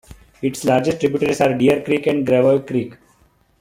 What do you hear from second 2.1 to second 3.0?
Gravois Creek.